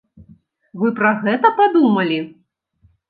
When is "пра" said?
0.99-1.11